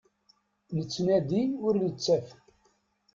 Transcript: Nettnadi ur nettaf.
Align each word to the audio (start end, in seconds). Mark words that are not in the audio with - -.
Nettnadi 0.77 1.41
ur 1.65 1.73
nettaf. 1.83 2.27